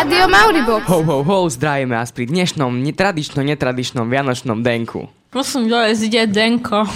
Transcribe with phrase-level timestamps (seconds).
[0.00, 0.88] Rádio Mauribox.
[0.88, 5.04] Ho, ho, ho, zdravíme vás pri dnešnom netradičnom, netradičnom vianočnom denku.
[5.28, 6.88] Prosím, dole zide Denko.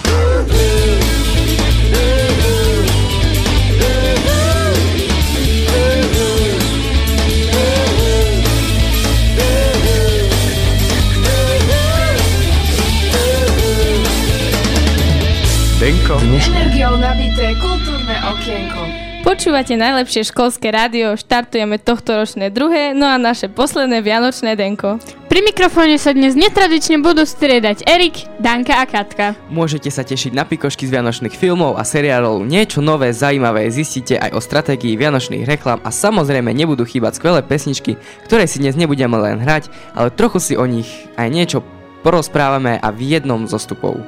[15.77, 16.15] Denko.
[16.25, 19.04] Energiou nabité kultúrne okienko.
[19.35, 24.95] Počúvate najlepšie školské rádio, štartujeme tohto ročné druhé, no a naše posledné vianočné denko.
[25.27, 29.35] Pri mikrofóne sa dnes netradične budú striedať Erik, Danka a Katka.
[29.51, 34.31] Môžete sa tešiť na pikošky z vianočných filmov a seriálov, niečo nové, zaujímavé zistíte aj
[34.31, 37.99] o stratégii vianočných reklám a samozrejme nebudú chýbať skvelé pesničky,
[38.31, 39.67] ktoré si dnes nebudeme len hrať,
[39.99, 41.59] ale trochu si o nich aj niečo
[42.07, 43.99] porozprávame a v jednom zo stupov.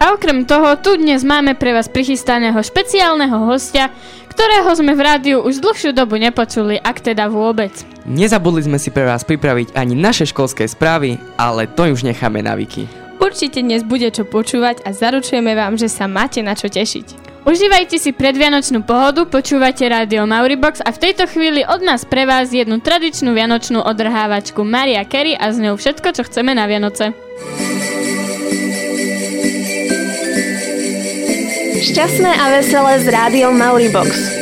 [0.00, 3.92] A okrem toho, tu dnes máme pre vás prichystaného špeciálneho hostia,
[4.32, 7.68] ktorého sme v rádiu už dlhšiu dobu nepočuli, ak teda vôbec.
[8.08, 12.56] Nezabudli sme si pre vás pripraviť ani naše školské správy, ale to už necháme na
[12.56, 12.88] Viki.
[13.20, 17.28] Určite dnes bude čo počúvať a zaručujeme vám, že sa máte na čo tešiť.
[17.44, 22.48] Užívajte si predvianočnú pohodu, počúvate rádio Mauribox a v tejto chvíli od nás pre vás
[22.48, 27.12] jednu tradičnú vianočnú odrhávačku Maria Carey a z ňou všetko, čo chceme na Vianoce.
[31.80, 34.39] Šťastné a veselé s rádiom Mauribox.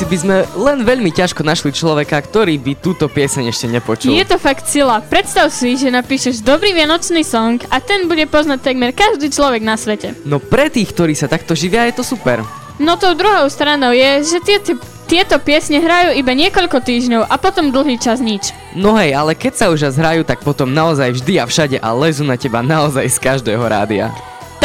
[0.00, 4.16] Asi by sme len veľmi ťažko našli človeka, ktorý by túto pieseň ešte nepočul.
[4.16, 5.04] Je to fakt sila.
[5.04, 9.76] Predstav si, že napíšeš dobrý vianočný song a ten bude poznať takmer každý človek na
[9.76, 10.16] svete.
[10.24, 12.40] No pre tých, ktorí sa takto živia, je to super.
[12.80, 17.68] No tou druhou stranou je, že tieto, tieto piesne hrajú iba niekoľko týždňov a potom
[17.68, 18.56] dlhý čas nič.
[18.72, 22.24] No hej, ale keď sa už hrajú, tak potom naozaj vždy a všade a lezú
[22.24, 24.08] na teba naozaj z každého rádia.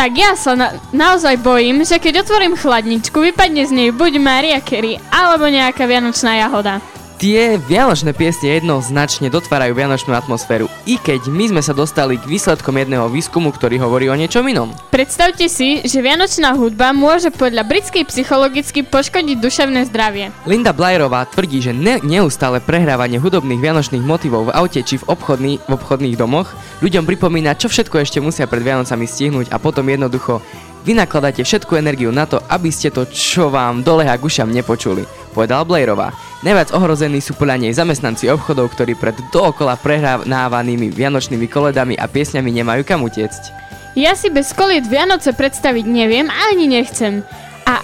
[0.05, 4.61] Tak ja sa na, naozaj bojím, že keď otvorím chladničku, vypadne z nej buď Maria
[4.61, 6.77] Carey alebo nejaká vianočná jahoda.
[7.15, 12.75] Tie vianočné piesne jednoznačne dotvárajú vianočnú atmosféru, i keď my sme sa dostali k výsledkom
[12.75, 14.75] jedného výskumu, ktorý hovorí o niečom inom.
[14.91, 20.35] Predstavte si, že vianočná hudba môže podľa britskej psychologicky poškodiť duševné zdravie.
[20.43, 25.63] Linda Blairová tvrdí, že ne- neustále prehrávanie hudobných vianočných motivov v aute či v, obchodný,
[25.63, 26.51] v obchodných domoch
[26.83, 30.43] ľuďom pripomína, čo všetko ešte musia pred Vianocami stihnúť a potom jednoducho
[30.85, 35.03] vynakladáte všetku energiu na to, aby ste to, čo vám doleha k ušam nepočuli,
[35.33, 36.13] povedala Blairová.
[36.45, 42.53] Najviac ohrození sú podľa nej zamestnanci obchodov, ktorí pred dookola prehrávanými vianočnými koledami a piesňami
[42.61, 43.65] nemajú kam utiecť.
[43.97, 47.25] Ja si bez koliet Vianoce predstaviť neviem ani nechcem.
[47.65, 47.81] A,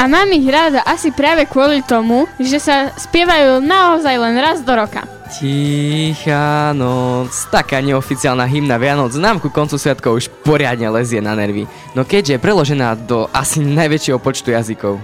[0.00, 4.72] a mám ich ráda asi práve kvôli tomu, že sa spievajú naozaj len raz do
[4.72, 5.19] roka.
[5.30, 11.64] Tichá noc, taká neoficiálna hymna Vianoc nám ku koncu sviatkov už poriadne lezie na nervy.
[11.94, 14.98] No keďže je preložená do asi najväčšieho počtu jazykov.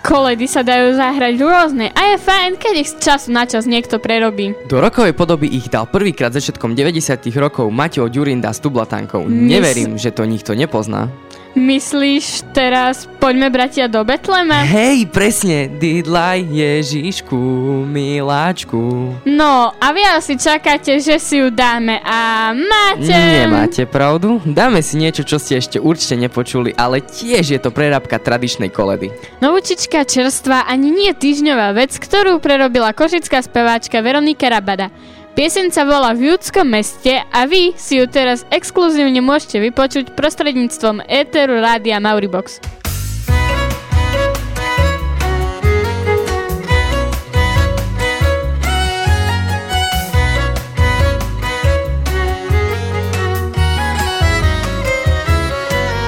[0.00, 3.98] Koledy sa dajú zahrať rôzne a je fajn, keď ich z času na čas niekto
[3.98, 4.50] prerobí.
[4.66, 9.22] Do rokovej podoby ich dal prvýkrát začiatkom 90 rokov Mateo Ďurinda s Tublatankou.
[9.22, 11.06] Mys- Neverím, že to nikto nepozná.
[11.52, 14.64] Myslíš teraz, poďme bratia do Betlema?
[14.64, 17.36] Hej, presne, didlaj Ježišku,
[17.84, 19.12] miláčku.
[19.28, 23.12] No, a vy asi čakáte, že si ju dáme a máte...
[23.12, 24.40] Nemáte pravdu?
[24.48, 29.12] Dáme si niečo, čo ste ešte určite nepočuli, ale tiež je to prerábka tradičnej koledy.
[29.44, 34.88] Novúčička čerstvá ani nie týždňová vec, ktorú prerobila košická speváčka Veronika Rabada.
[35.32, 41.08] Pieseň sa volá V Judskom meste a vy si ju teraz exkluzívne môžete vypočuť prostredníctvom
[41.08, 42.60] éteru rádia Mauribox.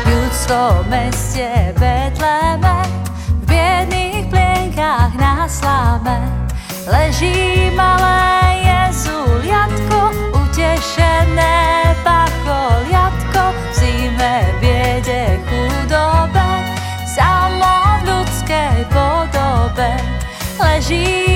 [0.04, 2.76] V judskom meste Betleme
[3.40, 6.43] v biedných plienkách na sláme
[6.86, 16.48] leží malé Jezuliatko, utešené pacholiatko v zime biede chudobe,
[17.08, 19.90] samo v ľudskej podobe.
[20.60, 21.33] Leží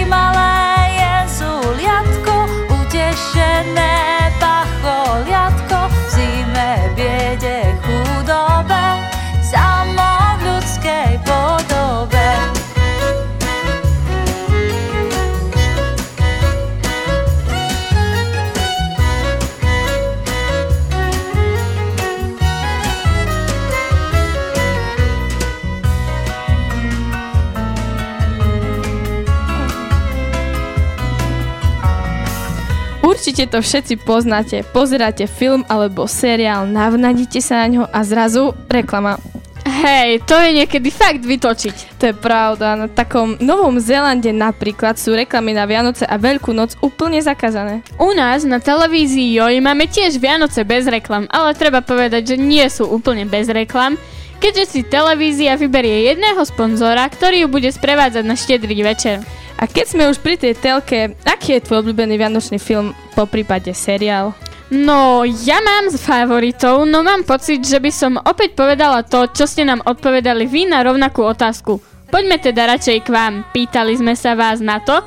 [33.48, 34.56] Určite to všetci poznáte.
[34.76, 39.16] Pozeráte film alebo seriál, navnadíte sa na ňo a zrazu reklama.
[39.64, 41.96] Hej, to je niekedy fakt vytočiť.
[41.96, 42.76] To je pravda.
[42.76, 47.80] Na takom Novom Zélande napríklad sú reklamy na Vianoce a Veľkú noc úplne zakázané.
[47.96, 52.68] U nás na televízii Joj máme tiež Vianoce bez reklam, ale treba povedať, že nie
[52.68, 53.96] sú úplne bez reklam,
[54.44, 59.24] keďže si televízia vyberie jedného sponzora, ktorý ju bude sprevádzať na štedrý večer.
[59.58, 63.74] A keď sme už pri tej telke, aký je tvoj obľúbený vianočný film, po prípade
[63.74, 64.30] seriál?
[64.70, 69.48] No, ja mám z favoritov, no mám pocit, že by som opäť povedala to, čo
[69.48, 71.80] ste nám odpovedali vy na rovnakú otázku.
[72.08, 73.34] Poďme teda radšej k vám.
[73.50, 75.02] Pýtali sme sa vás na to,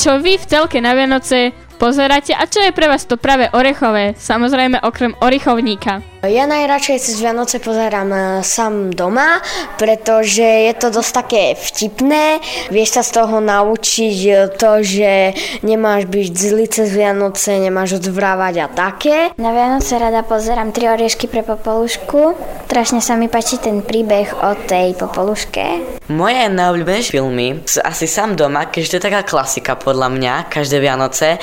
[0.00, 4.18] čo vy v telke na Vianoce pozeráte a čo je pre vás to práve orechové,
[4.18, 6.11] samozrejme okrem orichovníka.
[6.22, 9.42] Ja najradšej cez Vianoce pozerám e, sám doma,
[9.74, 12.38] pretože je to dosť také vtipné.
[12.70, 15.34] Vieš sa z toho naučiť e, to, že
[15.66, 19.34] nemáš byť zlý cez Vianoce, nemáš odvrávať a také.
[19.34, 22.38] Na Vianoce rada pozerám tri oriešky pre Popolušku.
[22.70, 25.98] Strašne sa mi páči ten príbeh o tej Popoluške.
[26.06, 30.78] Moje najobľúbenejšie filmy sú asi sám doma, keďže to je taká klasika podľa mňa, každé
[30.78, 31.38] Vianoce, e,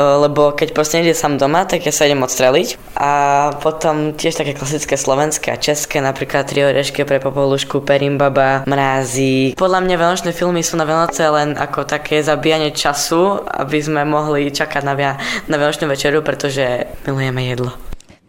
[0.00, 2.96] lebo keď proste nejde sám doma, tak ja sa idem odstreliť.
[2.96, 3.12] A
[3.60, 9.58] potom tiež také klasické slovenské a české, napríklad Tri orešky pre Popolušku, Perimbaba, Mrázi.
[9.58, 14.54] Podľa mňa Vianočné filmy sú na Vianoce len ako také zabíjanie času, aby sme mohli
[14.54, 15.18] čakať na, via-
[15.50, 17.74] na Vianočnú večeru, pretože milujeme jedlo.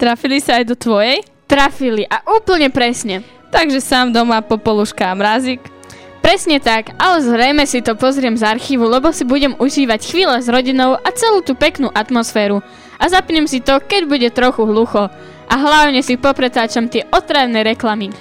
[0.02, 1.22] Trafili sa aj do tvojej?
[1.46, 3.22] Trafili a úplne presne.
[3.54, 5.62] Takže sám doma popoluška a mrázik.
[6.26, 10.50] Presne tak, ale zrejme si to pozriem z archívu, lebo si budem užívať chvíle s
[10.50, 12.66] rodinou a celú tú peknú atmosféru.
[12.98, 15.14] A zapnem si to, keď bude trochu hlucho.
[15.50, 18.14] A hlavne si popretáčam tie otravné reklamy.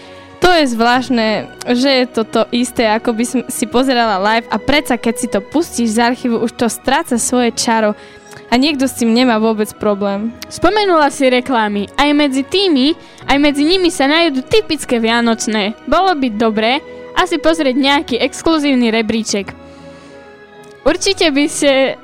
[0.42, 4.58] To je zvláštne, že je to to isté, ako by som si pozerala live a
[4.58, 7.94] predsa keď si to pustíš z archívu, už to stráca svoje čaro
[8.50, 10.34] a niekto s tým nemá vôbec problém.
[10.50, 11.88] Spomenula si reklamy.
[11.94, 12.92] Aj medzi tými,
[13.30, 15.78] aj medzi nimi sa nájdú typické vianočné.
[15.86, 16.82] Bolo by dobré
[17.16, 19.54] asi pozrieť nejaký exkluzívny rebríček.
[20.82, 22.01] Určite by ste...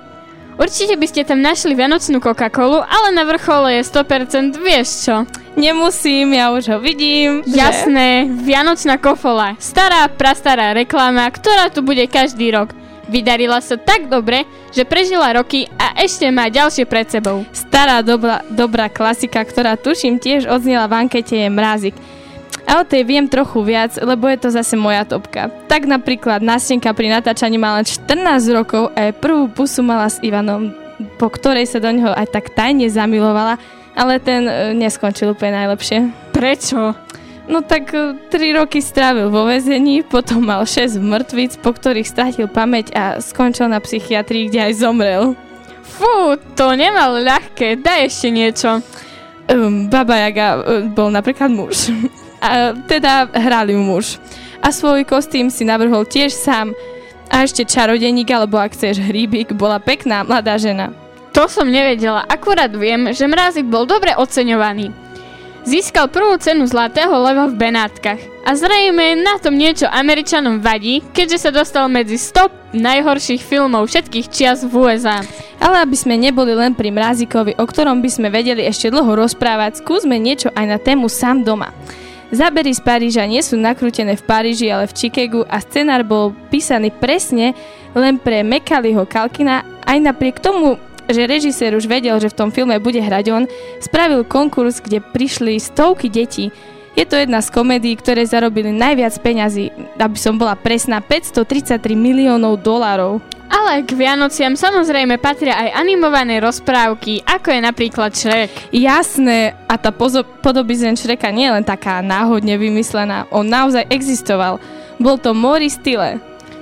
[0.58, 5.16] Určite by ste tam našli vianočnú Coca-Colu, ale na vrchole je 100% vieš čo.
[5.54, 7.46] Nemusím, ja už ho vidím.
[7.46, 9.54] že- Jasné, Vianočná kofola.
[9.56, 12.74] Stará, prastará reklama, ktorá tu bude každý rok.
[13.08, 17.46] Vydarila sa tak dobre, že prežila roky a ešte má ďalšie pred sebou.
[17.56, 21.94] Stará dobrá, dobrá klasika, ktorá tuším tiež odznela v ankete je mrázik.
[22.68, 25.48] A o tej viem trochu viac, lebo je to zase moja topka.
[25.72, 30.20] Tak napríklad Nastenka pri natáčaní mala len 14 rokov a jej prvú pusu mala s
[30.20, 30.76] Ivanom,
[31.16, 33.56] po ktorej sa do neho aj tak tajne zamilovala,
[33.96, 36.12] ale ten e, neskončil úplne najlepšie.
[36.36, 36.92] Prečo?
[37.48, 38.28] No tak 3
[38.60, 43.80] roky strávil vo väzení, potom mal 6 mŕtvic, po ktorých stratil pamäť a skončil na
[43.80, 45.32] psychiatrii, kde aj zomrel.
[45.80, 48.70] Fú, to nemal ľahké, daj ešte niečo.
[49.48, 51.88] Um, Baba Jaga uh, bol napríklad muž.
[52.38, 54.22] A teda hrali mu muž.
[54.62, 56.74] A svoj kostým si navrhol tiež sám.
[57.28, 60.90] A ešte čarodeník, alebo ak chceš hríbik, bola pekná mladá žena.
[61.36, 64.90] To som nevedela, akurát viem, že Mrázik bol dobre oceňovaný.
[65.68, 68.16] Získal prvú cenu Zlatého leva v Benátkach.
[68.48, 74.26] A zrejme na tom niečo Američanom vadí, keďže sa dostal medzi 100 najhorších filmov všetkých
[74.32, 75.20] čias v USA.
[75.60, 79.84] Ale aby sme neboli len pri Mrázikovi, o ktorom by sme vedeli ešte dlho rozprávať,
[79.84, 81.76] skúsme niečo aj na tému sám doma.
[82.28, 86.92] Zábery z Paríža nie sú nakrútené v Paríži, ale v Chicagu a scenár bol písaný
[86.92, 87.56] presne
[87.96, 90.76] len pre Mekaliho Kalkina, aj napriek tomu
[91.08, 93.44] že režisér už vedel, že v tom filme bude hrať on,
[93.80, 96.52] spravil konkurs, kde prišli stovky detí.
[96.98, 99.70] Je to jedna z komédií, ktoré zarobili najviac peňazí,
[100.02, 103.22] aby som bola presná, 533 miliónov dolárov.
[103.46, 108.50] Ale k Vianociam samozrejme patria aj animované rozprávky, ako je napríklad Shrek.
[108.74, 114.58] Jasné, a tá pozo- podobizeň Šreka nie je len taká náhodne vymyslená, on naozaj existoval.
[114.98, 116.18] Bol to Maurice Tille.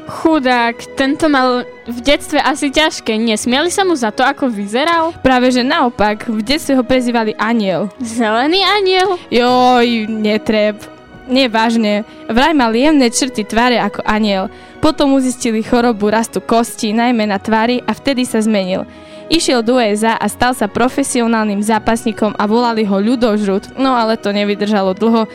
[0.06, 3.18] Chudák, tento mal v detstve asi ťažké.
[3.18, 5.10] Nesmieli sa mu za to, ako vyzeral?
[5.18, 7.90] Práve že naopak, v detstve ho prezývali aniel.
[7.98, 9.18] Zelený aniel?
[9.34, 10.78] Joj, netreb.
[11.26, 12.06] Nevážne.
[12.30, 14.46] Vraj mal jemné črty tváre ako aniel.
[14.78, 18.86] Potom mu zistili chorobu rastu kosti, najmä na tvári a vtedy sa zmenil.
[19.26, 24.30] Išiel do USA a stal sa profesionálnym zápasníkom a volali ho ľudožrut, no ale to
[24.30, 25.26] nevydržalo dlho.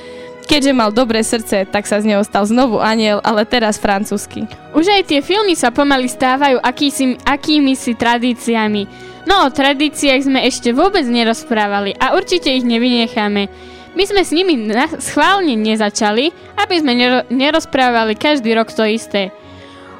[0.45, 4.49] Keďže mal dobré srdce, tak sa z neho stal znovu aniel, ale teraz francúzsky.
[4.75, 8.87] Už aj tie filmy sa pomaly stávajú akýsi, akými si tradíciami.
[9.29, 13.47] No o tradíciách sme ešte vôbec nerozprávali a určite ich nevynecháme.
[13.91, 19.35] My sme s nimi na- schválne nezačali, aby sme nero- nerozprávali každý rok to isté.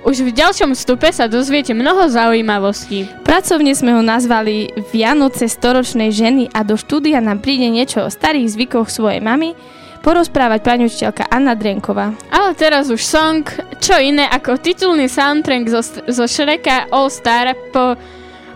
[0.01, 3.05] Už v ďalšom vstupe sa dozviete mnoho zaujímavostí.
[3.21, 8.49] Pracovne sme ho nazvali Vianoce storočnej ženy a do štúdia nám príde niečo o starých
[8.49, 9.53] zvykoch svojej mamy,
[10.01, 12.13] porozprávať pani učiteľka Anna Drenková.
[12.33, 13.45] Ale teraz už song,
[13.77, 17.95] čo iné ako titulný soundtrack zo, zo Shreka All Star, po,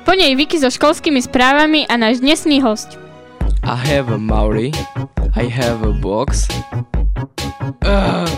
[0.04, 2.98] po nej Vicky so školskými správami a náš dnesný host.
[3.66, 4.70] I have a Maori.
[5.34, 6.46] I have a box.
[7.82, 8.30] Ugh.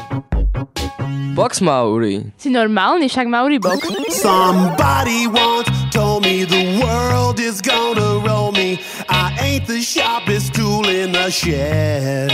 [1.38, 2.34] Box Maori.
[2.34, 3.86] Si normálny, však Mauri box.
[4.10, 8.82] Somebody once told me the world is gonna roll me.
[9.06, 12.34] I ain't the sharpest tool in the shed.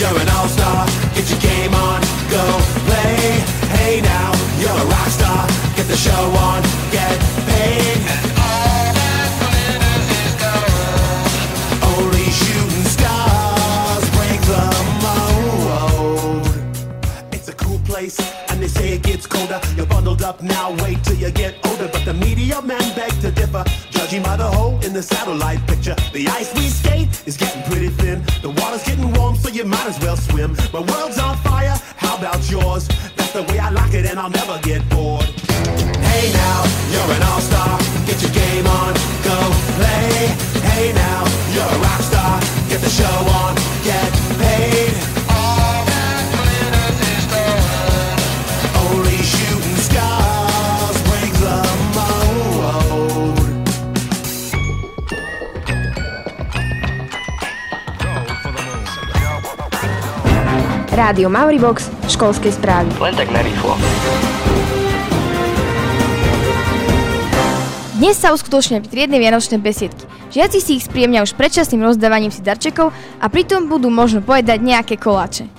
[0.00, 0.86] you're an all-star.
[1.14, 2.42] Get your game on, go
[2.88, 3.44] play.
[3.76, 5.46] Hey now, you're a rock star.
[5.76, 8.00] Get the show on, get paid.
[8.40, 9.66] All that's funny.
[11.92, 14.64] Only shooting stars break the
[15.04, 16.48] mold.
[17.32, 19.60] It's a cool place, and they say it gets colder.
[19.76, 21.88] You're bundled up now, wait till you get older.
[21.92, 25.96] But the media men beg to differ, judging by the hole in the satellite picture.
[26.14, 27.08] The ice we skate
[29.90, 30.56] as well swim.
[30.72, 32.86] My world's on fire, how about yours?
[33.16, 34.99] That's the way I like it, and I'll never get bored.
[61.10, 62.86] Rádio Mauribox, školské správy.
[63.02, 63.74] Len tak narýchlo.
[67.98, 70.06] Dnes sa uskutočnia triedne vianočné besiedky.
[70.30, 74.94] Žiaci si ich spríjemňa už predčasným rozdávaním si darčekov a pritom budú možno povedať nejaké
[75.02, 75.50] koláče.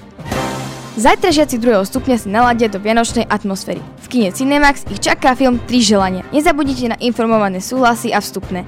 [0.96, 3.84] Zajtra žiaci druhého stupňa si naladia do vianočnej atmosféry.
[4.04, 6.24] V kine Cinemax ich čaká film Tri želania.
[6.32, 8.64] Nezabudnite na informované súhlasy a vstupné.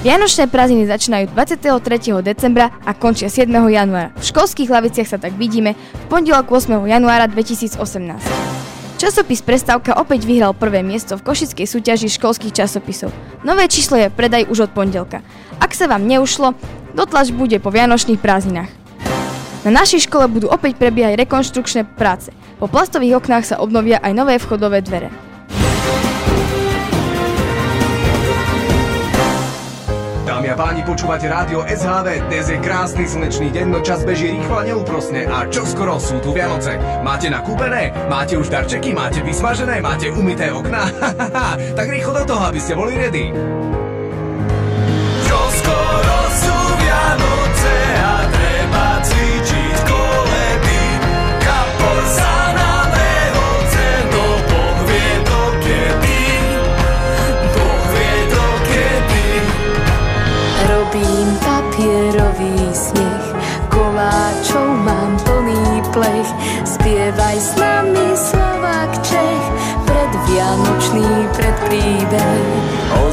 [0.00, 2.24] Vianočné prázdniny začínajú 23.
[2.24, 3.52] decembra a končia 7.
[3.52, 4.16] januára.
[4.16, 6.72] V školských laviciach sa tak vidíme v pondelok 8.
[6.88, 7.76] januára 2018.
[8.96, 13.12] Časopis Prestávka opäť vyhral prvé miesto v košickej súťaži školských časopisov.
[13.44, 15.20] Nové číslo je predaj už od pondelka.
[15.60, 16.56] Ak sa vám neušlo,
[16.96, 18.72] dotlač bude po vianočných prázdninách.
[19.68, 22.32] Na našej škole budú opäť prebiehať rekonštrukčné práce.
[22.56, 25.29] Po plastových oknách sa obnovia aj nové vchodové dvere.
[30.40, 32.32] Dámy a páni, počúvate rádio SHV.
[32.32, 35.28] Dnes je krásny slnečný deň, no čas beží rýchlo a neúprosne.
[35.28, 36.80] A čo skoro sú tu Vianoce.
[37.04, 37.92] Máte nakúpené?
[38.08, 38.96] Máte už darčeky?
[38.96, 39.84] Máte vysmažené?
[39.84, 40.88] Máte umité okná?
[41.76, 43.36] tak rýchlo do toho, aby ste boli ready.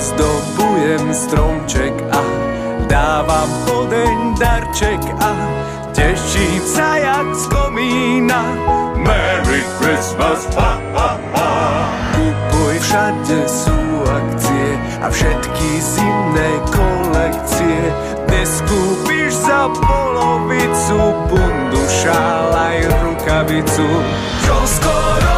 [0.07, 2.23] Ozdobujem stromček a
[2.87, 5.35] dávam podeň darček a
[5.91, 8.39] teším sa jak z komína.
[9.03, 11.49] Merry Christmas, ha, ha, ha.
[12.15, 14.67] Kupuj, všade sú akcie
[15.03, 17.79] a všetky zimné kolekcie.
[18.31, 23.87] Dnes kúpiš za polovicu bundu, šál aj rukavicu.
[24.39, 25.36] Čo skoro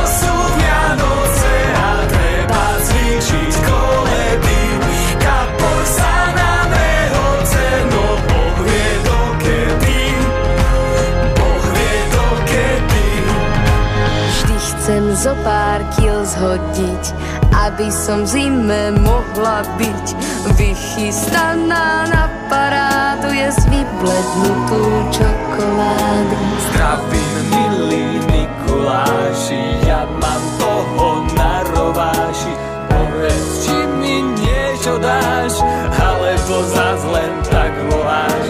[16.30, 17.04] zhodiť,
[17.50, 20.06] aby som zime mohla byť
[20.54, 26.38] vychystaná na parádu, jesť vyblednutú čokoládu.
[26.70, 32.54] Zdravím, milí Mikuláši, ja mám toho na rováši.
[32.90, 35.58] Povedz, či mi niečo dáš,
[35.98, 38.48] alebo zas len tak voláš.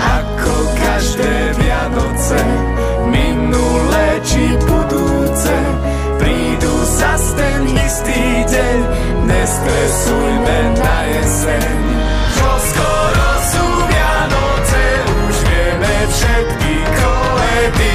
[0.00, 2.40] Ako každé Vianoce,
[3.06, 5.54] minulé či budúce,
[7.30, 8.78] zas ten istý deň,
[9.26, 11.70] nestresujme na jeseň.
[12.34, 17.94] Čo skoro sú Vianoce, už vieme všetky koledy.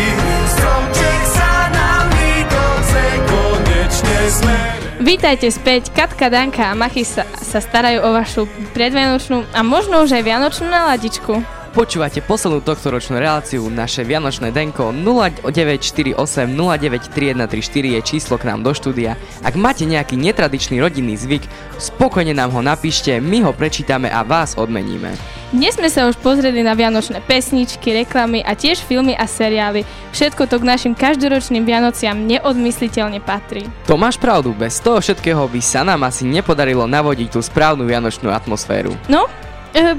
[0.55, 4.57] Stromček sa nám vykoce, konečne sme
[5.03, 10.15] Vítajte späť, Katka, Danka a Machy sa, sa starajú o vašu predvianočnú a možno už
[10.15, 11.64] aj vianočnú naladičku.
[11.75, 18.71] Počúvate poslednú tohto ročnú reláciu, naše Vianočné denko 0948 093134 je číslo k nám do
[18.71, 19.19] štúdia.
[19.43, 21.43] Ak máte nejaký netradičný rodinný zvyk,
[21.75, 25.19] spokojne nám ho napíšte, my ho prečítame a vás odmeníme.
[25.51, 29.83] Dnes sme sa už pozreli na vianočné pesničky, reklamy a tiež filmy a seriály.
[30.15, 33.67] Všetko to k našim každoročným Vianociam neodmysliteľne patrí.
[33.91, 38.31] To máš pravdu, bez toho všetkého by sa nám asi nepodarilo navodiť tú správnu vianočnú
[38.31, 38.95] atmosféru.
[39.11, 39.27] No,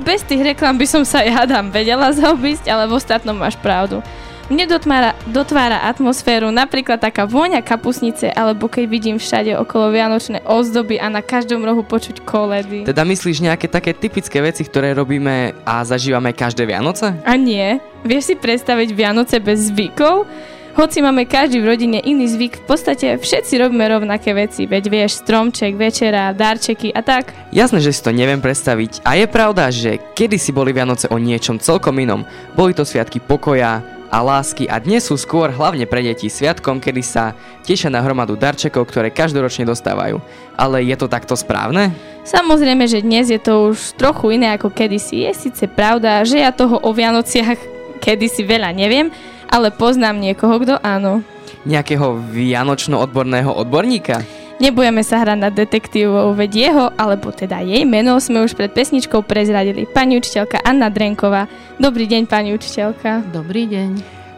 [0.00, 4.00] bez tých reklam by som sa, ja hádam, vedela zaobísť, ale v ostatnom máš pravdu.
[4.46, 11.02] Mne dotvára, dotvára atmosféru napríklad taká vôňa kapusnice, alebo keď vidím všade okolo vianočné ozdoby
[11.02, 12.86] a na každom rohu počuť koledy.
[12.86, 17.18] Teda myslíš nejaké také typické veci, ktoré robíme a zažívame každé Vianoce?
[17.26, 17.82] A nie?
[18.06, 20.30] Vieš si predstaviť Vianoce bez zvykov?
[20.76, 25.24] Hoci máme každý v rodine iný zvyk, v podstate všetci robíme rovnaké veci, veď vieš,
[25.24, 27.32] stromček, večera, darčeky a tak.
[27.48, 29.00] Jasné, že si to neviem predstaviť.
[29.00, 32.28] A je pravda, že kedysi boli Vianoce o niečom celkom inom.
[32.52, 33.80] Boli to sviatky pokoja
[34.12, 37.32] a lásky a dnes sú skôr hlavne pre deti sviatkom, kedy sa
[37.64, 40.20] tešia na hromadu darčekov, ktoré každoročne dostávajú.
[40.60, 41.88] Ale je to takto správne?
[42.28, 45.24] Samozrejme, že dnes je to už trochu iné ako kedysi.
[45.24, 47.56] Je síce pravda, že ja toho o Vianociach
[48.04, 49.08] kedysi veľa neviem,
[49.50, 51.22] ale poznám niekoho, kto áno.
[51.66, 54.22] Nejakého vianočno-odborného odborníka?
[54.56, 59.20] Nebudeme sa hrať na detektívov, veď jeho, alebo teda jej meno sme už pred pesničkou
[59.20, 59.84] prezradili.
[59.84, 61.44] Pani učiteľka Anna Drenková.
[61.76, 63.28] Dobrý deň, pani učiteľka.
[63.36, 63.90] Dobrý deň.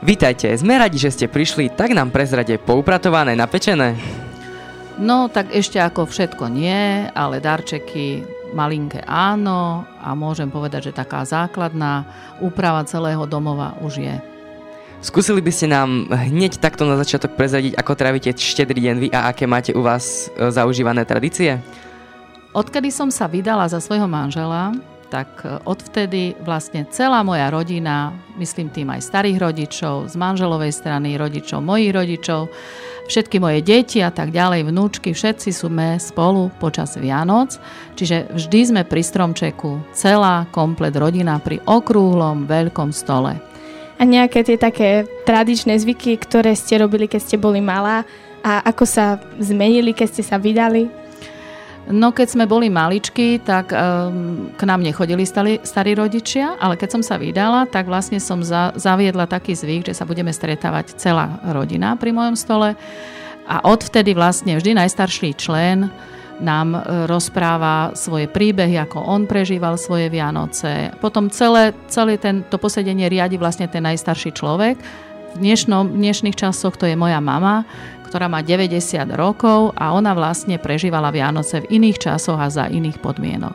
[0.03, 3.95] Vítajte, sme radi, že ste prišli, tak nám prezrade poupratované, napečené.
[4.99, 11.23] No, tak ešte ako všetko nie, ale darčeky malinké áno a môžem povedať, že taká
[11.23, 12.03] základná
[12.43, 14.17] úprava celého domova už je.
[14.99, 19.31] Skúsili by ste nám hneď takto na začiatok prezradiť, ako trávite štedrý deň vy a
[19.31, 21.63] aké máte u vás e, zaužívané tradície?
[22.51, 24.75] Odkedy som sa vydala za svojho manžela,
[25.07, 28.11] tak e, odvtedy vlastne celá moja rodina,
[28.43, 32.51] myslím tým aj starých rodičov, z manželovej strany, rodičov, mojich rodičov,
[33.07, 37.55] všetky moje deti a tak ďalej, vnúčky, všetci sme spolu počas Vianoc,
[37.95, 43.48] čiže vždy sme pri stromčeku, celá komplet rodina pri okrúhlom veľkom stole.
[43.99, 48.07] A nejaké tie také tradičné zvyky, ktoré ste robili, keď ste boli malá
[48.47, 50.87] a ako sa zmenili, keď ste sa vydali?
[51.89, 57.01] No keď sme boli maličky, tak um, k nám nechodili stali, starí rodičia, ale keď
[57.01, 61.41] som sa vydala, tak vlastne som za, zaviedla taký zvyk, že sa budeme stretávať celá
[61.49, 62.77] rodina pri mojom stole
[63.49, 65.89] a odvtedy vlastne vždy najstarší člen
[66.41, 70.95] nám e, rozpráva svoje príbehy, ako on prežíval svoje Vianoce.
[71.03, 74.77] Potom celé, celé to posedenie riadi vlastne ten najstarší človek.
[75.35, 77.69] V dnešnom, dnešných časoch to je moja mama,
[78.09, 78.81] ktorá má 90
[79.13, 83.55] rokov a ona vlastne prežívala Vianoce v iných časoch a za iných podmienok.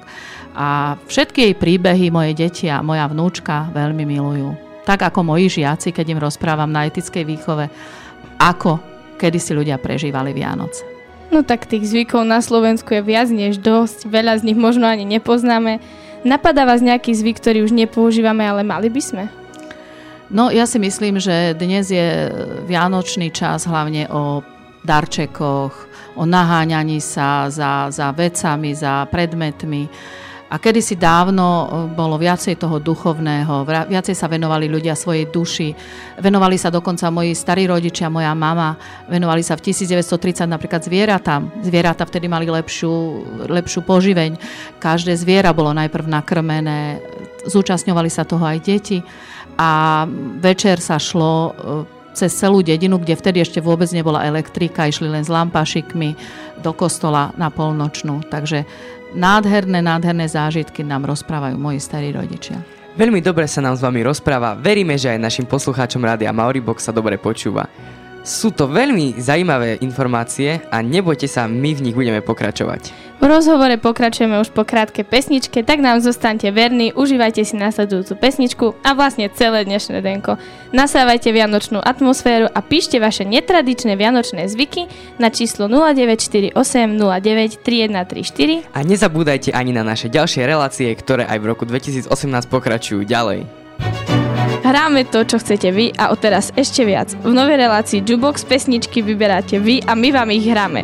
[0.54, 4.54] A všetky jej príbehy moje deti a moja vnúčka veľmi milujú.
[4.86, 7.66] Tak ako moji žiaci, keď im rozprávam na etickej výchove,
[8.38, 8.78] ako
[9.18, 10.93] kedy si ľudia prežívali Vianoce.
[11.34, 15.02] No tak tých zvykov na Slovensku je viac než dosť, veľa z nich možno ani
[15.02, 15.82] nepoznáme.
[16.22, 19.24] Napadá vás nejaký zvyk, ktorý už nepoužívame, ale mali by sme?
[20.30, 22.30] No ja si myslím, že dnes je
[22.70, 24.46] vianočný čas hlavne o
[24.86, 25.74] darčekoch,
[26.14, 29.90] o naháňaní sa za, za vecami, za predmetmi.
[30.54, 31.66] A kedysi dávno e,
[31.98, 35.74] bolo viacej toho duchovného, viacej sa venovali ľudia svojej duši,
[36.22, 38.78] venovali sa dokonca moji starí rodičia, moja mama,
[39.10, 41.66] venovali sa v 1930 napríklad zvieratám.
[41.66, 42.94] Zvieratá vtedy mali lepšiu,
[43.50, 44.38] lepšiu poživeň.
[44.78, 47.02] Každé zviera bolo najprv nakrmené,
[47.50, 49.02] zúčastňovali sa toho aj deti
[49.58, 50.06] a
[50.38, 51.52] večer sa šlo e,
[52.14, 56.14] cez celú dedinu, kde vtedy ešte vôbec nebola elektrika, išli len s lampašikmi
[56.62, 58.22] do kostola na polnočnú.
[58.30, 58.70] Takže
[59.14, 62.60] nádherné, nádherné zážitky nám rozprávajú moji starí rodičia.
[62.94, 66.94] Veľmi dobre sa nám s vami rozpráva, veríme, že aj našim poslucháčom rádia Mauribox sa
[66.94, 67.66] dobre počúva.
[68.22, 73.03] Sú to veľmi zaujímavé informácie a nebojte sa, my v nich budeme pokračovať.
[73.24, 78.66] V rozhovore pokračujeme už po krátkej pesničke, tak nám zostaňte verní, užívajte si nasledujúcu pesničku
[78.84, 80.36] a vlastne celé dnešné denko.
[80.76, 84.92] Nasávajte vianočnú atmosféru a píšte vaše netradičné vianočné zvyky
[85.24, 86.52] na číslo 0948
[87.00, 92.12] 09 3134 A nezabúdajte ani na naše ďalšie relácie, ktoré aj v roku 2018
[92.52, 93.48] pokračujú ďalej.
[94.68, 97.16] Hráme to, čo chcete vy a odteraz ešte viac.
[97.24, 100.84] V novej relácii Jukebox pesničky vyberáte vy a my vám ich hráme.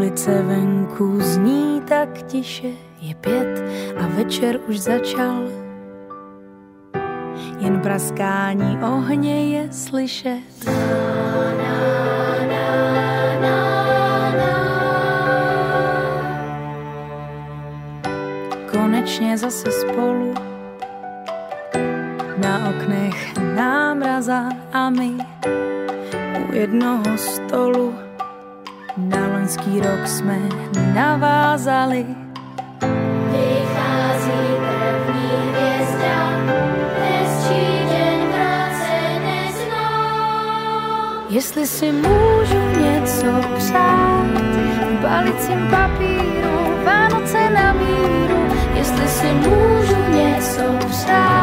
[0.00, 2.68] ulice venku zní tak tiše,
[3.00, 3.64] je pět
[4.00, 5.42] a večer už začal.
[7.58, 10.40] Jen praskání ohně je slyšet.
[18.72, 20.34] Konečně zase spolu
[22.36, 25.10] na oknech námraza a my
[26.48, 28.09] u jednoho stolu
[28.96, 30.38] na loňský rok jsme
[30.94, 32.06] navázali.
[33.32, 36.16] Vychází první hvězda,
[37.00, 39.88] hezčí den práce nezná.
[41.30, 43.26] Jestli si můžu něco
[43.56, 44.26] přát,
[44.90, 48.40] v balicím papíru, Vánoce na míru.
[48.74, 51.39] Jestli si můžu něco přát,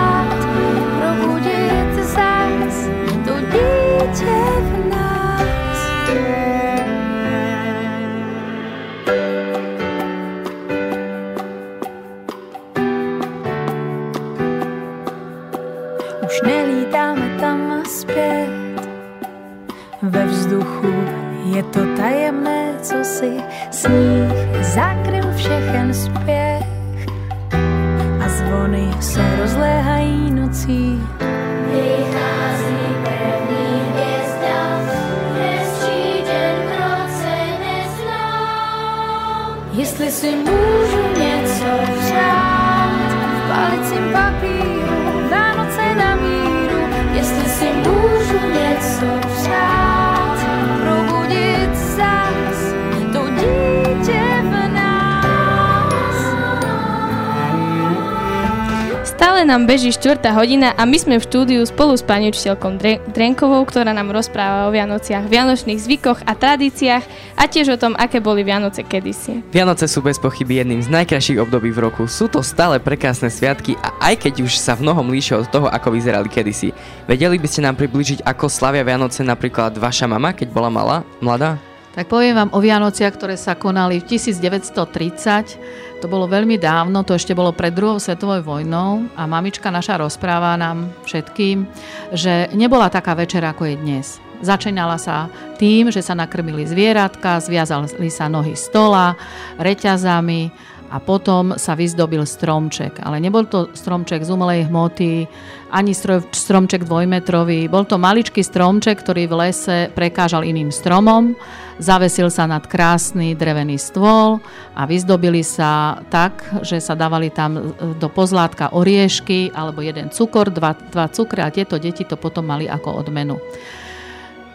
[59.77, 60.25] beží 4.
[60.33, 64.65] hodina a my sme v štúdiu spolu s pani učiteľkou Dre- Drenkovou, ktorá nám rozpráva
[64.65, 67.05] o Vianociach, vianočných zvykoch a tradíciách
[67.37, 69.45] a tiež o tom, aké boli Vianoce kedysi.
[69.53, 72.09] Vianoce sú bez pochyby jedným z najkrajších období v roku.
[72.09, 75.69] Sú to stále prekrásne sviatky a aj keď už sa v mnohom líšia od toho,
[75.69, 76.73] ako vyzerali kedysi.
[77.05, 81.66] Vedeli by ste nám približiť, ako slavia Vianoce napríklad vaša mama, keď bola malá, mladá?
[81.97, 85.97] Tak poviem vám o Vianociach, ktoré sa konali v 1930.
[85.97, 90.53] To bolo veľmi dávno, to ešte bolo pred druhou svetovou vojnou a mamička naša rozpráva
[90.61, 91.65] nám všetkým,
[92.13, 94.21] že nebola taká večer, ako je dnes.
[94.45, 95.25] Začínala sa
[95.57, 99.17] tým, že sa nakrmili zvieratka, zviazali sa nohy stola,
[99.57, 100.53] reťazami
[100.93, 103.01] a potom sa vyzdobil stromček.
[103.01, 105.25] Ale nebol to stromček z umelej hmoty,
[105.67, 105.91] ani
[106.31, 107.67] stromček dvojmetrový.
[107.67, 111.35] Bol to maličký stromček, ktorý v lese prekážal iným stromom.
[111.77, 114.41] Zavesil sa nad krásny drevený stôl
[114.73, 117.61] a vyzdobili sa tak, že sa dávali tam e,
[118.01, 122.65] do pozlátka oriešky alebo jeden cukor, dva, dva cukre a tieto deti to potom mali
[122.65, 123.37] ako odmenu.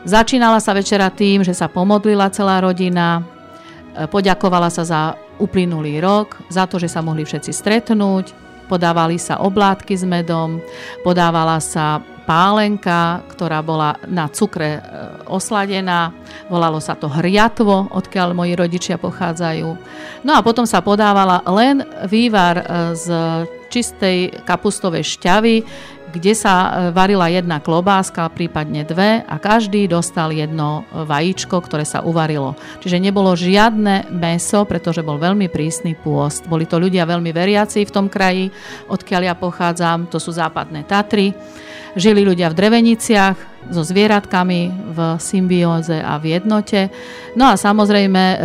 [0.02, 3.22] Začínala sa večera tým, že sa pomodlila celá rodina,
[3.94, 5.00] e, poďakovala sa za
[5.38, 8.41] uplynulý rok, za to, že sa mohli všetci stretnúť,
[8.72, 10.56] podávali sa oblátky s medom,
[11.04, 14.80] podávala sa pálenka, ktorá bola na cukre e,
[15.28, 16.14] osladená.
[16.48, 19.68] Volalo sa to hriatvo, odkiaľ moji rodičia pochádzajú.
[20.24, 22.64] No a potom sa podávala len vývar e,
[22.96, 23.06] z
[23.68, 25.56] čistej kapustovej šťavy,
[26.12, 31.88] kde sa e, varila jedna klobáska, prípadne dve a každý dostal jedno e, vajíčko, ktoré
[31.88, 32.54] sa uvarilo.
[32.84, 36.44] Čiže nebolo žiadne meso, pretože bol veľmi prísny pôst.
[36.44, 38.52] Boli to ľudia veľmi veriaci v tom kraji,
[38.92, 41.32] odkiaľ ja pochádzam, to sú západné Tatry.
[41.96, 43.36] Žili ľudia v dreveniciach
[43.72, 46.88] so zvieratkami v symbióze a v jednote.
[47.36, 48.36] No a samozrejme e,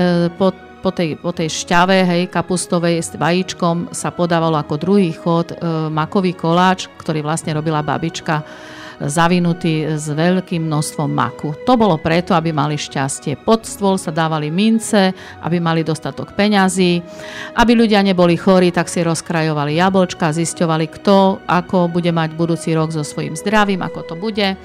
[0.79, 5.55] po tej, po tej šťave, hej, kapustovej s vajíčkom sa podávalo ako druhý chod e,
[5.89, 8.45] makový koláč, ktorý vlastne robila babička
[9.01, 11.53] zavinutý s veľkým množstvom maku.
[11.69, 13.37] To bolo preto, aby mali šťastie.
[13.37, 15.13] Pod stôl sa dávali mince,
[15.45, 17.01] aby mali dostatok peňazí.
[17.53, 22.89] Aby ľudia neboli chorí, tak si rozkrajovali jablčka, zisťovali, kto ako bude mať budúci rok
[22.89, 24.57] so svojím zdravím, ako to bude.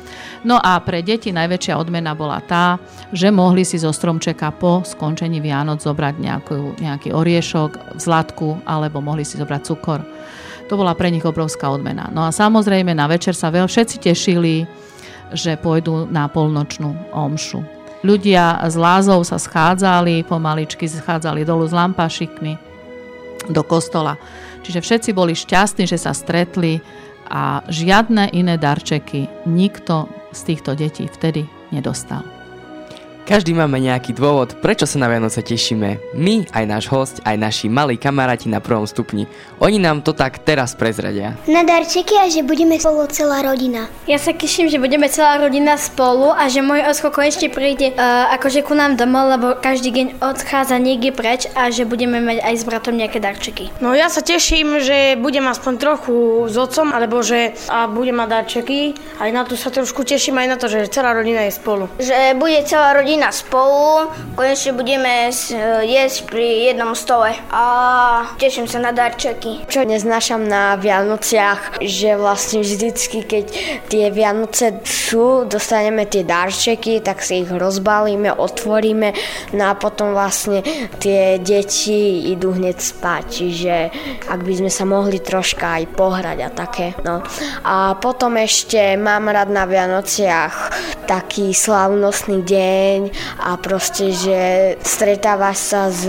[0.43, 2.81] No a pre deti najväčšia odmena bola tá,
[3.13, 9.23] že mohli si zo stromčeka po skončení Vianoc zobrať nejakú, nejaký oriešok zlatku alebo mohli
[9.23, 10.01] si zobrať cukor.
[10.73, 12.09] To bola pre nich obrovská odmena.
[12.09, 14.65] No a samozrejme na večer sa veľ všetci tešili,
[15.37, 17.61] že pôjdu na polnočnú omšu.
[18.01, 22.57] Ľudia z lázov sa schádzali, pomaličky schádzali dolu s lampašikmi
[23.53, 24.17] do kostola.
[24.65, 26.81] Čiže všetci boli šťastní, že sa stretli
[27.29, 32.25] a žiadne iné darčeky nikto z týchto detí vtedy nedostal.
[33.23, 36.11] Každý máme nejaký dôvod, prečo sa na Vianoce tešíme.
[36.19, 39.31] My, aj náš host, aj naši malí kamaráti na prvom stupni.
[39.63, 41.39] Oni nám to tak teraz prezradia.
[41.47, 43.87] Na darčeky a že budeme spolu celá rodina.
[44.11, 48.27] Ja sa teším, že budeme celá rodina spolu a že môj osko konečne príde uh,
[48.35, 52.55] akože ku nám domov, lebo každý deň odchádza niekde preč a že budeme mať aj
[52.59, 53.71] s bratom nejaké darčeky.
[53.79, 58.29] No ja sa teším, že budem aspoň trochu s otcom, alebo že a budem mať
[58.35, 58.99] darčeky.
[59.23, 61.87] Aj na to sa trošku teším, aj na to, že celá rodina je spolu.
[62.03, 65.53] Že bude celá rodina spolu, konečne budeme s-
[65.85, 67.65] jesť pri jednom stole a
[68.41, 69.69] teším sa na darčeky.
[69.69, 73.45] Čo neznášam na Vianociach, že vlastne vždycky, keď
[73.93, 79.13] tie Vianoce sú, dostaneme tie darčeky, tak si ich rozbalíme, otvoríme,
[79.53, 80.65] no a potom vlastne
[80.97, 83.75] tie deti idú hneď spať, čiže
[84.33, 87.21] ak by sme sa mohli troška aj pohrať a také, no.
[87.61, 90.73] A potom ešte mám rád na Vianociach
[91.05, 92.99] taký slavnostný deň
[93.43, 94.41] a proste, že
[94.83, 96.07] stretávaš sa s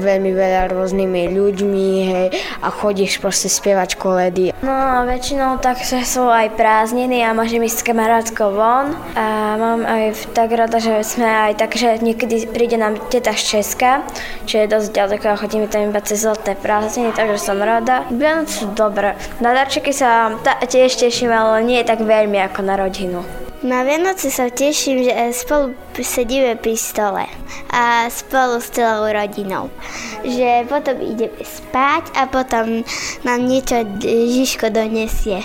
[0.00, 2.28] veľmi veľa rôznymi ľuďmi, hej,
[2.60, 4.52] a chodíš proste spievať koledy.
[4.64, 8.96] No väčšinou tak že sú aj prázdniny a môžem ísť s kamarátkou von.
[9.14, 13.60] A mám aj tak rada, že sme aj tak, že niekedy príde nám teta z
[13.60, 14.02] Česka,
[14.48, 18.08] čo je dosť ďaleko a chodíme tam iba cez letné prázdniny, takže som rada.
[18.08, 19.14] Vianoce sú dobré.
[19.44, 20.32] Na darčeky sa
[20.64, 23.43] tiež teším, ale nie tak veľmi ako na rodinu.
[23.64, 27.24] Na Vianoce sa teším, že spolu sedíme pri stole
[27.72, 29.72] a spolu s celou rodinou.
[30.20, 32.84] Že potom ideme spať a potom
[33.24, 35.40] nám niečo Žižko donesie.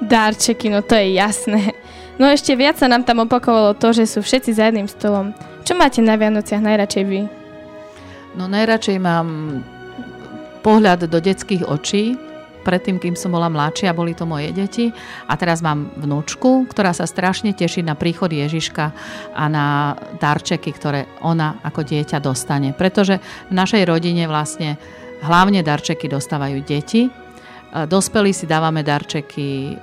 [0.00, 1.76] Darčeky, no to je jasné.
[2.16, 5.36] No ešte viac sa nám tam opakovalo to, že sú všetci za jedným stolom.
[5.68, 7.28] Čo máte na Vianociach najradšej vy?
[8.40, 9.60] No najradšej mám
[10.64, 12.16] pohľad do detských očí,
[12.64, 14.88] predtým, kým som bola mladšia, boli to moje deti.
[15.28, 18.84] A teraz mám vnúčku, ktorá sa strašne teší na príchod Ježiška
[19.36, 22.72] a na darčeky, ktoré ona ako dieťa dostane.
[22.72, 24.80] Pretože v našej rodine vlastne
[25.24, 27.08] hlavne darčeky dostávajú deti.
[27.08, 27.10] E,
[27.88, 29.74] Dospelí si dávame darčeky e,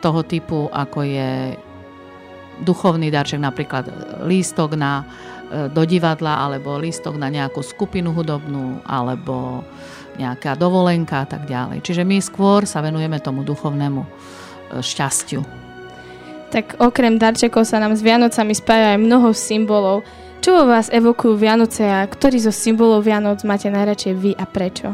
[0.00, 1.30] toho typu, ako je
[2.60, 3.88] duchovný darček, napríklad
[4.24, 5.04] lístok na,
[5.48, 9.64] e, do divadla, alebo lístok na nejakú skupinu hudobnú, alebo
[10.20, 11.80] nejaká dovolenka a tak ďalej.
[11.80, 14.08] Čiže my skôr sa venujeme tomu duchovnému e,
[14.84, 15.40] šťastiu.
[16.50, 20.02] Tak okrem darčekov sa nám s Vianocami spája aj mnoho symbolov.
[20.40, 24.92] Čo vo vás evokujú Vianoce a ktorý zo symbolov Vianoc máte najradšej vy a prečo?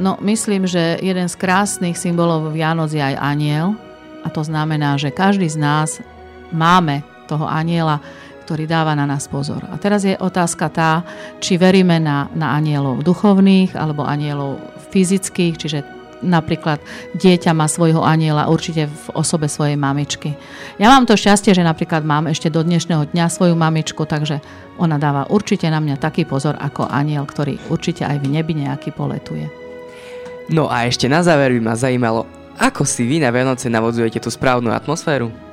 [0.00, 3.76] No, myslím, že jeden z krásnych symbolov Vianoc je aj aniel.
[4.22, 5.98] A to znamená, že každý z nás
[6.54, 7.98] máme toho aniela,
[8.42, 9.62] ktorý dáva na nás pozor.
[9.70, 11.06] A teraz je otázka tá,
[11.38, 14.58] či veríme na, na anielov duchovných alebo anielov
[14.90, 15.78] fyzických, čiže
[16.22, 16.78] napríklad
[17.18, 20.38] dieťa má svojho aniela určite v osobe svojej mamičky.
[20.78, 24.38] Ja mám to šťastie, že napríklad mám ešte do dnešného dňa svoju mamičku, takže
[24.78, 28.94] ona dáva určite na mňa taký pozor ako aniel, ktorý určite aj v nebi nejaký
[28.94, 29.50] poletuje.
[30.50, 32.26] No a ešte na záver by ma zajímalo,
[32.58, 35.51] ako si vy na Vianoce navodzujete tú správnu atmosféru?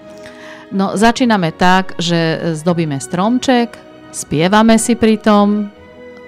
[0.69, 3.73] No, začíname tak, že zdobíme stromček,
[4.13, 5.73] spievame si pri tom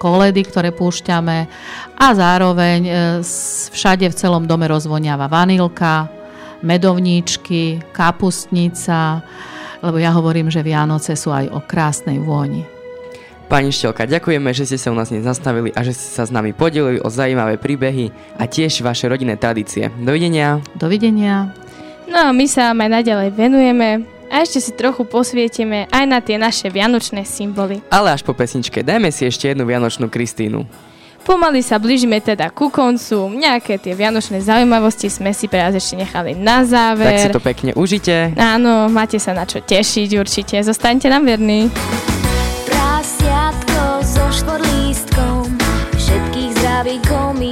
[0.02, 1.38] koledy, ktoré púšťame
[2.02, 2.92] a zároveň e,
[3.70, 6.10] všade v celom dome rozvoniava vanilka
[6.66, 9.22] medovníčky, kapustnica,
[9.86, 12.66] lebo ja hovorím, že Vianoce sú aj o krásnej vôni.
[13.46, 16.32] Pani Štelka, ďakujeme, že ste sa u nás dnes zastavili a že ste sa s
[16.32, 18.10] nami podelili o zaujímavé príbehy
[18.42, 19.92] a tiež vaše rodinné tradície.
[20.02, 20.64] Dovidenia.
[20.74, 21.52] Dovidenia.
[22.10, 26.24] No a my sa vám aj naďalej venujeme a ešte si trochu posvietime aj na
[26.24, 27.84] tie naše vianočné symboly.
[27.92, 30.64] Ale až po pesničke dajme si ešte jednu Vianočnú Kristínu.
[31.22, 33.30] Pomaly sa blížime teda ku koncu.
[33.30, 37.14] Nejaké tie vianočné zaujímavosti sme si pre vás ešte nechali na záver.
[37.14, 38.34] Tak si to pekne užite.
[38.42, 40.58] Áno, máte sa na čo tešiť určite.
[40.66, 41.70] Zostaňte nám verní.
[42.66, 45.62] Prasiatko so štvorlístkom,
[45.94, 47.51] všetkých zdraví kominár.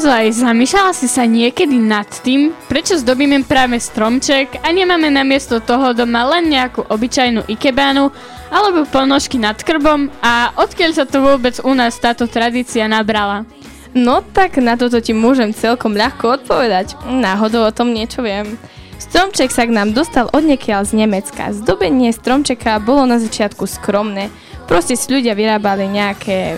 [0.00, 5.92] Ozaj, zamýšľala si sa niekedy nad tým, prečo zdobíme práve stromček a nemáme namiesto toho
[5.92, 8.08] doma len nejakú obyčajnú ikebánu
[8.48, 13.44] alebo ponožky nad krbom a odkiaľ sa to vôbec u nás táto tradícia nabrala?
[13.92, 16.96] No tak na toto ti môžem celkom ľahko odpovedať.
[17.04, 18.56] Náhodou o tom niečo viem.
[18.96, 21.52] Stromček sa k nám dostal odniekiaľ z Nemecka.
[21.52, 24.32] Zdobenie stromčeka bolo na začiatku skromné.
[24.64, 26.56] Proste si ľudia vyrábali nejaké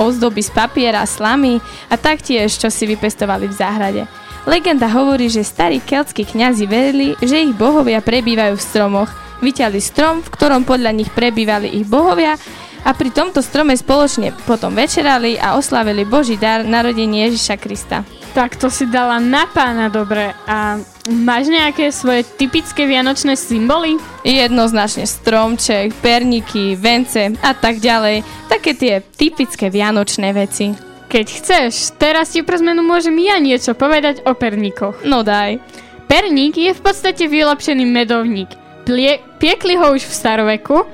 [0.00, 1.60] ozdoby z papiera, slamy
[1.92, 4.02] a taktiež, čo si vypestovali v záhrade.
[4.48, 9.10] Legenda hovorí, že starí keltskí kňazi verili, že ich bohovia prebývajú v stromoch.
[9.44, 12.40] Vyťali strom, v ktorom podľa nich prebývali ich bohovia
[12.84, 18.04] a pri tomto strome spoločne potom večerali a oslavili Boží dar narodenie Ježiša Krista.
[18.30, 20.30] Tak to si dala na pána dobre.
[20.46, 20.78] A
[21.10, 23.98] máš nejaké svoje typické vianočné symboly?
[24.22, 28.22] Jednoznačne stromček, perníky, vence a tak ďalej.
[28.46, 30.70] Také tie typické vianočné veci.
[31.10, 35.02] Keď chceš, teraz ti pre zmenu môžem ja niečo povedať o perníkoch.
[35.02, 35.58] No daj.
[36.06, 38.50] Perník je v podstate vylepšený medovník.
[38.86, 40.86] Plie- piekli ho už v staroveku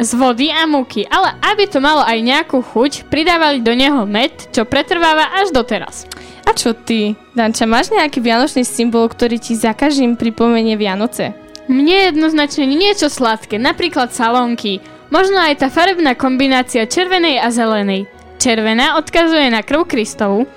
[0.00, 4.32] z vody a múky, ale aby to malo aj nejakú chuť, pridávali do neho med,
[4.48, 6.08] čo pretrváva až doteraz.
[6.48, 7.14] A čo ty?
[7.36, 11.36] Danča, máš nejaký vianočný symbol, ktorý ti za každým pripomenie Vianoce?
[11.70, 14.82] Mne jednoznačne niečo sladké, napríklad salónky.
[15.12, 18.10] Možno aj tá farebná kombinácia červenej a zelenej.
[18.40, 20.48] Červená odkazuje na krv Kristovu.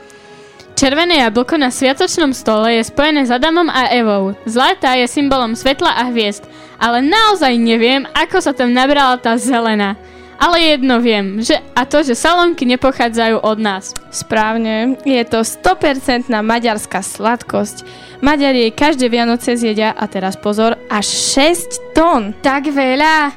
[0.74, 4.34] Červené jablko na sviatočnom stole je spojené s Adamom a Evou.
[4.50, 6.50] Zlatá je symbolom svetla a hviezd.
[6.84, 9.96] Ale naozaj neviem, ako sa tam nabrala tá zelená.
[10.36, 13.96] Ale jedno viem, že a to, že salónky nepochádzajú od nás.
[14.12, 17.88] Správne, je to 100% maďarská sladkosť.
[18.20, 22.36] Maďari jej každé Vianoce zjedia, a teraz pozor, až 6 tón.
[22.44, 23.32] Tak veľa?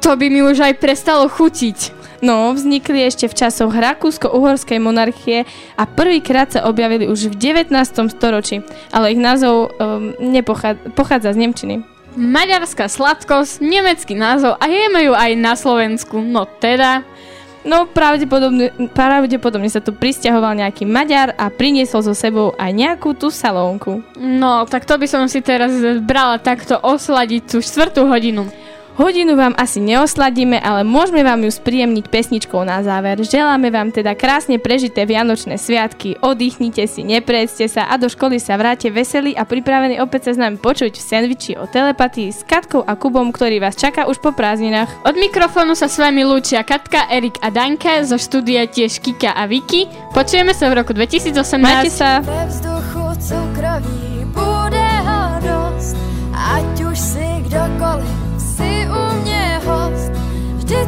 [0.00, 1.92] To by mi už aj prestalo chutiť.
[2.24, 5.44] No, vznikli ešte v časoch Rakúsko-Uhorskej monarchie
[5.76, 7.68] a prvýkrát sa objavili už v 19.
[8.08, 11.95] storočí, ale ich názov um, nepochádza, pochádza z Nemčiny.
[12.16, 16.18] Maďarská sladkosť, nemecký názov a jeme ju aj na Slovensku.
[16.24, 17.04] No teda,
[17.66, 23.26] No pravdepodobne, pravdepodobne sa tu pristahoval nejaký Maďar a priniesol so sebou aj nejakú tú
[23.26, 24.06] salónku.
[24.14, 25.74] no tak to by som si teraz
[26.06, 28.46] brala takto osladiť tú štvrtú hodinu.
[28.96, 33.20] Hodinu vám asi neosladíme, ale môžeme vám ju spríjemniť pesničkou na záver.
[33.20, 38.56] Želáme vám teda krásne prežité Vianočné sviatky, oddychnite si, neprejste sa a do školy sa
[38.56, 42.88] vráte veselí a pripravení opäť sa s nami počuť v sendviči o telepatii s Katkou
[42.88, 44.88] a Kubom, ktorý vás čaká už po prázdninách.
[45.04, 49.44] Od mikrofónu sa s vami lúčia Katka, Erik a Danka, zo štúdia tiež Kika a
[49.44, 49.84] Vicky.
[50.16, 51.36] Počujeme sa v roku 2018.
[51.60, 52.24] Majte sa.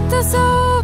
[0.08, 0.77] Vždy to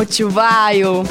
[0.00, 1.04] počúvajú.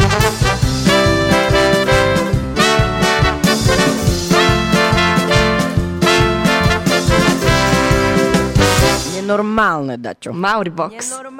[9.13, 10.33] Nenormálne, dačo.
[10.33, 11.21] Mauribox.
[11.21, 11.38] Nenormálne.